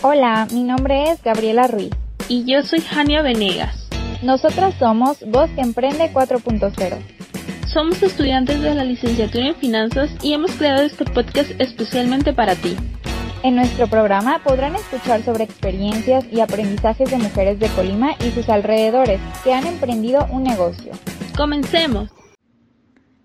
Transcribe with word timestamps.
Hola, 0.00 0.46
mi 0.52 0.62
nombre 0.62 1.10
es 1.10 1.20
Gabriela 1.24 1.66
Ruiz. 1.66 1.90
Y 2.28 2.44
yo 2.44 2.62
soy 2.62 2.80
Jania 2.80 3.20
Venegas. 3.20 3.88
Nosotras 4.22 4.76
somos 4.78 5.18
Voz 5.28 5.50
que 5.50 5.60
Emprende 5.60 6.12
4.0. 6.12 6.98
Somos 7.66 8.00
estudiantes 8.04 8.62
de 8.62 8.76
la 8.76 8.84
licenciatura 8.84 9.48
en 9.48 9.56
finanzas 9.56 10.14
y 10.22 10.34
hemos 10.34 10.52
creado 10.52 10.82
este 10.82 11.04
podcast 11.04 11.50
especialmente 11.58 12.32
para 12.32 12.54
ti. 12.54 12.76
En 13.42 13.56
nuestro 13.56 13.88
programa 13.88 14.40
podrán 14.44 14.76
escuchar 14.76 15.24
sobre 15.24 15.42
experiencias 15.42 16.24
y 16.30 16.38
aprendizajes 16.38 17.10
de 17.10 17.18
mujeres 17.18 17.58
de 17.58 17.68
Colima 17.70 18.14
y 18.24 18.30
sus 18.30 18.48
alrededores 18.48 19.20
que 19.42 19.52
han 19.52 19.66
emprendido 19.66 20.28
un 20.30 20.44
negocio. 20.44 20.92
Comencemos. 21.36 22.08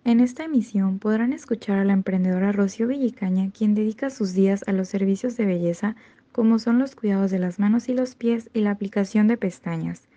En 0.06 0.22
esta 0.22 0.46
emisión 0.46 0.98
podrán 0.98 1.34
escuchar 1.34 1.78
a 1.78 1.86
la 1.86 1.94
emprendedora 1.94 2.52
Rocío 2.52 2.88
Villicaña, 2.88 3.52
quien 3.52 3.76
dedica 3.76 4.10
sus 4.10 4.34
días 4.34 4.64
a 4.66 4.72
los 4.72 4.90
servicios 4.90 5.38
de 5.38 5.46
belleza 5.46 5.96
como 6.34 6.60
son 6.60 6.80
los 6.80 6.96
cuidados 6.96 7.32
de 7.32 7.40
las 7.40 7.60
manos 7.60 7.88
y 7.88 7.94
los 7.94 8.16
pies 8.16 8.50
y 8.54 8.60
la 8.60 8.72
aplicación 8.72 9.28
de 9.30 9.38
pestañas. 9.38 10.10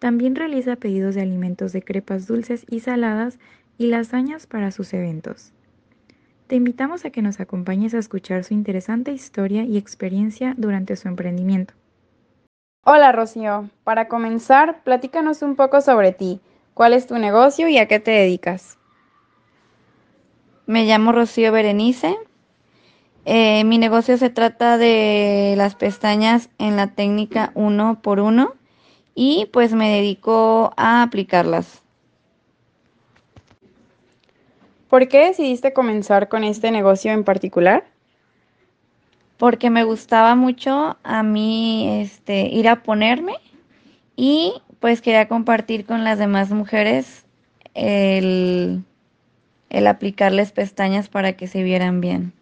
También 0.00 0.34
realiza 0.34 0.74
pedidos 0.74 1.14
de 1.14 1.20
alimentos 1.20 1.72
de 1.72 1.82
crepas 1.82 2.26
dulces 2.26 2.64
y 2.68 2.80
saladas 2.80 3.38
y 3.76 3.86
lasañas 3.86 4.46
para 4.46 4.72
sus 4.72 4.92
eventos. 4.94 5.52
Te 6.48 6.56
invitamos 6.56 7.04
a 7.04 7.10
que 7.10 7.22
nos 7.22 7.38
acompañes 7.40 7.94
a 7.94 7.98
escuchar 7.98 8.42
su 8.42 8.54
interesante 8.54 9.12
historia 9.12 9.64
y 9.64 9.76
experiencia 9.76 10.54
durante 10.56 10.96
su 10.96 11.06
emprendimiento. 11.06 11.74
Hola 12.84 13.12
Rocío, 13.12 13.68
para 13.84 14.08
comenzar, 14.08 14.82
platícanos 14.82 15.42
un 15.42 15.56
poco 15.56 15.82
sobre 15.82 16.12
ti. 16.12 16.40
¿Cuál 16.72 16.94
es 16.94 17.06
tu 17.06 17.18
negocio 17.18 17.68
y 17.68 17.76
a 17.76 17.86
qué 17.86 18.00
te 18.00 18.12
dedicas? 18.12 18.78
Me 20.64 20.86
llamo 20.86 21.12
Rocío 21.12 21.52
Berenice. 21.52 22.16
Eh, 23.30 23.62
mi 23.64 23.76
negocio 23.76 24.16
se 24.16 24.30
trata 24.30 24.78
de 24.78 25.52
las 25.58 25.74
pestañas 25.74 26.48
en 26.56 26.76
la 26.76 26.86
técnica 26.86 27.52
uno 27.54 28.00
por 28.00 28.20
uno 28.20 28.54
y 29.14 29.50
pues 29.52 29.74
me 29.74 29.90
dedico 29.90 30.72
a 30.78 31.02
aplicarlas. 31.02 31.82
¿Por 34.88 35.08
qué 35.08 35.26
decidiste 35.26 35.74
comenzar 35.74 36.30
con 36.30 36.42
este 36.42 36.70
negocio 36.70 37.12
en 37.12 37.22
particular? 37.22 37.84
Porque 39.36 39.68
me 39.68 39.84
gustaba 39.84 40.34
mucho 40.34 40.96
a 41.02 41.22
mí 41.22 42.00
este, 42.00 42.46
ir 42.46 42.66
a 42.66 42.82
ponerme 42.82 43.34
y 44.16 44.54
pues 44.80 45.02
quería 45.02 45.28
compartir 45.28 45.84
con 45.84 46.02
las 46.02 46.18
demás 46.18 46.50
mujeres 46.50 47.26
el, 47.74 48.84
el 49.68 49.86
aplicarles 49.86 50.50
pestañas 50.50 51.10
para 51.10 51.34
que 51.34 51.46
se 51.46 51.62
vieran 51.62 52.00
bien. 52.00 52.37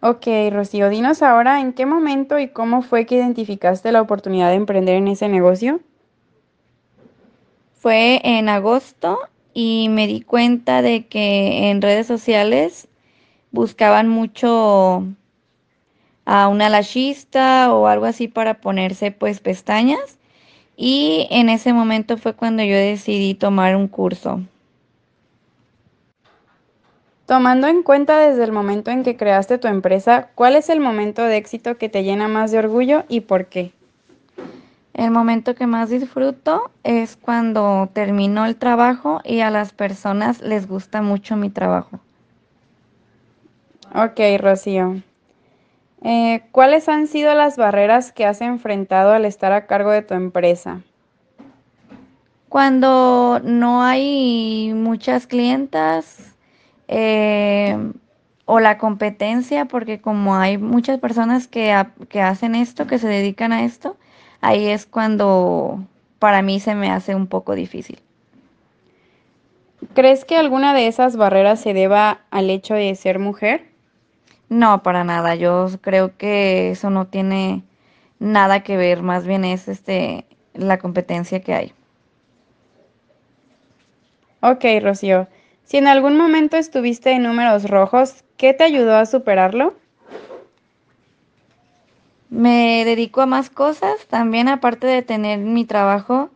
Ok, 0.00 0.28
Rocío, 0.52 0.90
dinos 0.90 1.22
ahora 1.22 1.60
en 1.60 1.72
qué 1.72 1.84
momento 1.84 2.38
y 2.38 2.48
cómo 2.48 2.82
fue 2.82 3.04
que 3.04 3.16
identificaste 3.16 3.90
la 3.90 4.00
oportunidad 4.00 4.50
de 4.50 4.54
emprender 4.54 4.94
en 4.94 5.08
ese 5.08 5.28
negocio. 5.28 5.80
Fue 7.80 8.20
en 8.22 8.48
agosto 8.48 9.18
y 9.54 9.88
me 9.90 10.06
di 10.06 10.20
cuenta 10.20 10.82
de 10.82 11.08
que 11.08 11.70
en 11.70 11.82
redes 11.82 12.06
sociales 12.06 12.86
buscaban 13.50 14.08
mucho 14.08 15.04
a 16.24 16.46
una 16.46 16.68
lashista 16.68 17.74
o 17.74 17.88
algo 17.88 18.04
así 18.04 18.28
para 18.28 18.60
ponerse 18.60 19.10
pues 19.10 19.40
pestañas 19.40 20.18
y 20.76 21.26
en 21.30 21.48
ese 21.48 21.72
momento 21.72 22.18
fue 22.18 22.34
cuando 22.34 22.62
yo 22.62 22.76
decidí 22.76 23.34
tomar 23.34 23.74
un 23.74 23.88
curso. 23.88 24.42
Tomando 27.28 27.66
en 27.66 27.82
cuenta 27.82 28.16
desde 28.16 28.42
el 28.42 28.52
momento 28.52 28.90
en 28.90 29.02
que 29.02 29.18
creaste 29.18 29.58
tu 29.58 29.68
empresa, 29.68 30.30
¿cuál 30.34 30.56
es 30.56 30.70
el 30.70 30.80
momento 30.80 31.22
de 31.22 31.36
éxito 31.36 31.76
que 31.76 31.90
te 31.90 32.02
llena 32.02 32.26
más 32.26 32.52
de 32.52 32.58
orgullo 32.58 33.04
y 33.06 33.20
por 33.20 33.48
qué? 33.48 33.72
El 34.94 35.10
momento 35.10 35.54
que 35.54 35.66
más 35.66 35.90
disfruto 35.90 36.70
es 36.84 37.16
cuando 37.16 37.90
termino 37.92 38.46
el 38.46 38.56
trabajo 38.56 39.20
y 39.24 39.40
a 39.40 39.50
las 39.50 39.74
personas 39.74 40.40
les 40.40 40.66
gusta 40.66 41.02
mucho 41.02 41.36
mi 41.36 41.50
trabajo. 41.50 42.00
Ok, 43.94 44.20
Rocío. 44.38 45.02
Eh, 46.04 46.44
¿Cuáles 46.50 46.88
han 46.88 47.08
sido 47.08 47.34
las 47.34 47.58
barreras 47.58 48.10
que 48.10 48.24
has 48.24 48.40
enfrentado 48.40 49.12
al 49.12 49.26
estar 49.26 49.52
a 49.52 49.66
cargo 49.66 49.90
de 49.90 50.00
tu 50.00 50.14
empresa? 50.14 50.80
Cuando 52.48 53.38
no 53.44 53.82
hay 53.82 54.72
muchas 54.74 55.26
clientas, 55.26 56.27
eh, 56.88 57.76
o 58.46 58.60
la 58.60 58.78
competencia, 58.78 59.66
porque 59.66 60.00
como 60.00 60.36
hay 60.36 60.58
muchas 60.58 60.98
personas 60.98 61.46
que, 61.46 61.86
que 62.08 62.22
hacen 62.22 62.54
esto, 62.54 62.86
que 62.86 62.98
se 62.98 63.08
dedican 63.08 63.52
a 63.52 63.64
esto, 63.64 63.96
ahí 64.40 64.66
es 64.66 64.86
cuando 64.86 65.84
para 66.18 66.42
mí 66.42 66.58
se 66.58 66.74
me 66.74 66.90
hace 66.90 67.14
un 67.14 67.26
poco 67.26 67.54
difícil. 67.54 67.98
¿Crees 69.94 70.24
que 70.24 70.36
alguna 70.36 70.74
de 70.74 70.88
esas 70.88 71.16
barreras 71.16 71.60
se 71.60 71.74
deba 71.74 72.20
al 72.30 72.50
hecho 72.50 72.74
de 72.74 72.94
ser 72.94 73.18
mujer? 73.18 73.66
No, 74.48 74.82
para 74.82 75.04
nada. 75.04 75.34
Yo 75.34 75.68
creo 75.80 76.16
que 76.16 76.70
eso 76.70 76.90
no 76.90 77.06
tiene 77.06 77.62
nada 78.18 78.62
que 78.62 78.76
ver, 78.76 79.02
más 79.02 79.26
bien 79.26 79.44
es 79.44 79.68
este 79.68 80.24
la 80.54 80.78
competencia 80.78 81.40
que 81.40 81.54
hay. 81.54 81.72
Ok, 84.40 84.64
Rocío. 84.82 85.28
Si 85.68 85.76
en 85.76 85.86
algún 85.86 86.16
momento 86.16 86.56
estuviste 86.56 87.10
en 87.10 87.24
números 87.24 87.68
rojos, 87.68 88.24
¿qué 88.38 88.54
te 88.54 88.64
ayudó 88.64 88.96
a 88.96 89.04
superarlo? 89.04 89.74
Me 92.30 92.86
dedico 92.86 93.20
a 93.20 93.26
más 93.26 93.50
cosas, 93.50 94.06
también 94.06 94.48
aparte 94.48 94.86
de 94.86 95.02
tener 95.02 95.40
mi 95.40 95.66
trabajo 95.66 96.30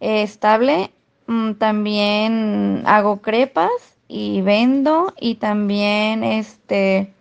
eh, 0.00 0.22
estable, 0.22 0.90
mm, 1.28 1.52
también 1.52 2.82
hago 2.84 3.22
crepas 3.22 3.70
y 4.08 4.40
vendo 4.40 5.14
y 5.20 5.36
también 5.36 6.24
este 6.24 7.14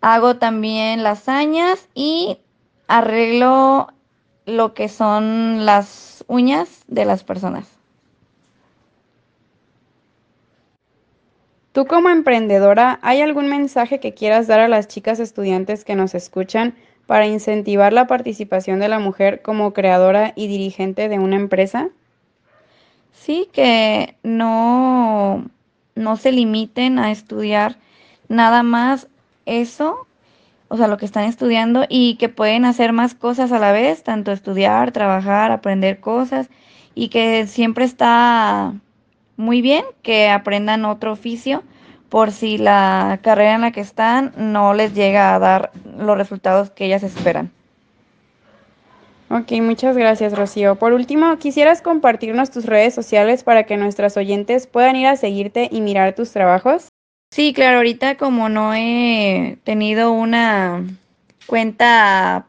hago 0.00 0.38
también 0.38 1.04
lasañas 1.04 1.88
y 1.94 2.38
arreglo 2.88 3.92
lo 4.44 4.74
que 4.74 4.88
son 4.88 5.64
las 5.66 6.24
uñas 6.26 6.82
de 6.88 7.04
las 7.04 7.22
personas. 7.22 7.79
Tú 11.72 11.86
como 11.86 12.08
emprendedora, 12.08 12.98
¿hay 13.00 13.20
algún 13.20 13.48
mensaje 13.48 14.00
que 14.00 14.12
quieras 14.12 14.48
dar 14.48 14.58
a 14.58 14.68
las 14.68 14.88
chicas 14.88 15.20
estudiantes 15.20 15.84
que 15.84 15.94
nos 15.94 16.16
escuchan 16.16 16.74
para 17.06 17.26
incentivar 17.26 17.92
la 17.92 18.08
participación 18.08 18.80
de 18.80 18.88
la 18.88 18.98
mujer 18.98 19.40
como 19.42 19.72
creadora 19.72 20.32
y 20.34 20.48
dirigente 20.48 21.08
de 21.08 21.20
una 21.20 21.36
empresa? 21.36 21.90
Sí, 23.12 23.48
que 23.52 24.16
no, 24.24 25.48
no 25.94 26.16
se 26.16 26.32
limiten 26.32 26.98
a 26.98 27.12
estudiar 27.12 27.76
nada 28.28 28.64
más 28.64 29.06
eso, 29.46 30.06
o 30.66 30.76
sea, 30.76 30.88
lo 30.88 30.96
que 30.96 31.04
están 31.04 31.24
estudiando 31.24 31.84
y 31.88 32.16
que 32.16 32.28
pueden 32.28 32.64
hacer 32.64 32.92
más 32.92 33.14
cosas 33.14 33.52
a 33.52 33.60
la 33.60 33.70
vez, 33.70 34.02
tanto 34.02 34.32
estudiar, 34.32 34.90
trabajar, 34.90 35.52
aprender 35.52 36.00
cosas 36.00 36.48
y 36.96 37.10
que 37.10 37.46
siempre 37.46 37.84
está 37.84 38.74
muy 39.40 39.62
bien 39.62 39.84
que 40.02 40.28
aprendan 40.28 40.84
otro 40.84 41.12
oficio 41.12 41.64
por 42.08 42.30
si 42.30 42.58
la 42.58 43.18
carrera 43.22 43.54
en 43.54 43.62
la 43.62 43.72
que 43.72 43.80
están 43.80 44.32
no 44.36 44.74
les 44.74 44.94
llega 44.94 45.34
a 45.34 45.38
dar 45.38 45.72
los 45.96 46.16
resultados 46.16 46.70
que 46.70 46.84
ellas 46.84 47.02
esperan. 47.02 47.50
Ok, 49.30 49.52
muchas 49.62 49.96
gracias 49.96 50.36
Rocío. 50.36 50.74
Por 50.74 50.92
último, 50.92 51.38
¿quisieras 51.38 51.82
compartirnos 51.82 52.50
tus 52.50 52.66
redes 52.66 52.94
sociales 52.94 53.44
para 53.44 53.62
que 53.62 53.76
nuestras 53.76 54.16
oyentes 54.16 54.66
puedan 54.66 54.96
ir 54.96 55.06
a 55.06 55.16
seguirte 55.16 55.68
y 55.70 55.80
mirar 55.80 56.16
tus 56.16 56.32
trabajos? 56.32 56.88
Sí, 57.30 57.52
claro, 57.52 57.76
ahorita 57.76 58.16
como 58.16 58.48
no 58.48 58.74
he 58.74 59.58
tenido 59.62 60.10
una 60.10 60.84
cuenta 61.46 62.46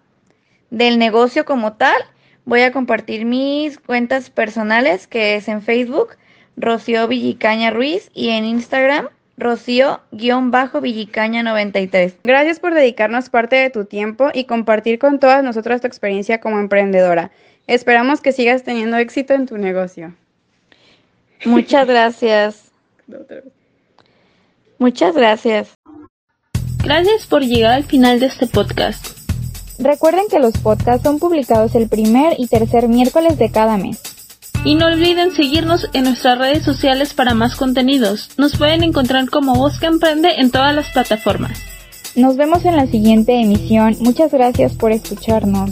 del 0.72 0.98
negocio 0.98 1.46
como 1.46 1.74
tal, 1.74 2.02
voy 2.46 2.62
a 2.62 2.72
compartir 2.72 3.26
mis 3.26 3.78
cuentas 3.78 4.32
personales, 4.32 5.06
que 5.06 5.36
es 5.36 5.48
en 5.48 5.62
Facebook, 5.62 6.18
Rocío 6.58 7.08
Villicaña 7.08 7.70
Ruiz 7.72 8.12
y 8.14 8.30
en 8.30 8.46
Instagram 8.46 9.10
Rocío-Villicaña93. 9.38 12.16
Gracias 12.24 12.60
por 12.60 12.74
dedicarnos 12.74 13.30
parte 13.30 13.56
de 13.56 13.70
tu 13.70 13.86
tiempo 13.86 14.30
y 14.34 14.46
compartir 14.46 14.98
con 15.00 15.20
todas 15.20 15.44
nosotras 15.44 15.82
tu 15.82 15.88
experiencia 15.88 16.40
como 16.40 16.60
emprendedora. 16.60 17.32
Esperamos 17.68 18.22
que 18.22 18.32
sigas 18.32 18.64
teniendo 18.64 18.96
éxito 18.98 19.34
en 19.34 19.48
tu 19.48 19.58
negocio. 19.58 20.16
Muchas 21.46 21.88
gracias. 21.88 22.72
Muchas 24.78 25.16
gracias. 25.16 25.74
Gracias 26.84 27.28
por 27.28 27.44
llegar 27.44 27.74
al 27.74 27.84
final 27.84 28.20
de 28.20 28.26
este 28.28 28.48
podcast. 28.48 29.20
Recuerden 29.80 30.26
que 30.30 30.40
los 30.40 30.58
podcasts 30.58 31.04
son 31.04 31.20
publicados 31.20 31.76
el 31.76 31.90
primer 31.90 32.40
y 32.40 32.48
tercer 32.48 32.88
miércoles 32.88 33.38
de 33.38 33.52
cada 33.52 33.76
mes. 33.78 34.11
Y 34.64 34.76
no 34.76 34.86
olviden 34.86 35.32
seguirnos 35.32 35.90
en 35.94 36.04
nuestras 36.04 36.38
redes 36.38 36.64
sociales 36.64 37.16
para 37.16 37.34
más 37.34 37.56
contenidos. 37.56 38.30
Nos 38.38 38.56
pueden 38.58 38.84
encontrar 38.84 39.28
como 39.30 39.56
Voz 39.56 39.80
que 39.80 39.88
Emprende 39.88 40.36
en 40.38 40.52
todas 40.52 40.76
las 40.76 40.90
plataformas. 40.90 41.60
Nos 42.16 42.38
vemos 42.38 42.64
en 42.66 42.76
la 42.76 42.86
siguiente 42.86 43.42
emisión. 43.42 43.96
Muchas 44.02 44.32
gracias 44.32 44.74
por 44.74 44.92
escucharnos. 44.92 45.72